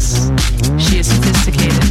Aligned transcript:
sex. 0.00 0.30
She 0.78 0.98
is 0.98 1.06
sophisticated 1.06 1.84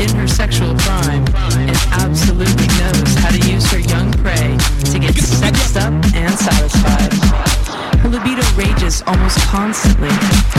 in 0.00 0.10
her 0.16 0.26
sexual 0.26 0.74
prime 0.76 1.24
and 1.56 1.76
absolutely 1.92 2.66
knows 2.80 3.14
how 3.16 3.30
to 3.30 3.40
use 3.50 3.70
her 3.70 3.78
young 3.78 4.12
prey 4.12 4.56
to 4.92 4.98
get 4.98 5.14
sexed 5.14 5.76
up 5.76 5.92
and 6.14 6.32
satisfied. 6.34 7.12
Her 8.00 8.08
libido 8.08 8.42
rages 8.56 9.02
almost 9.06 9.38
constantly, 9.46 10.10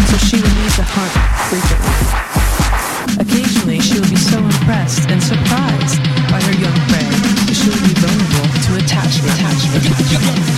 so 0.09 0.17
she 0.17 0.37
will 0.37 0.55
need 0.61 0.73
to 0.79 0.85
hunt 0.85 1.13
frequently. 1.49 2.33
Occasionally, 3.19 3.79
she 3.79 3.99
will 3.99 4.09
be 4.09 4.15
so 4.15 4.37
impressed 4.37 5.09
and 5.09 5.21
surprised 5.21 6.01
by 6.31 6.41
her 6.41 6.55
young 6.57 6.77
prey 6.89 7.09
that 7.45 7.55
she 7.55 7.69
will 7.69 7.83
be 7.83 7.93
vulnerable 7.99 8.47
to 8.65 8.71
attachment. 8.83 9.33
attachment, 9.33 9.85
attachment. 9.85 10.52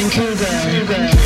Vancouver. 0.00 0.46
Vancouver. 0.86 1.19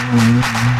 Mm-hmm. 0.00 0.79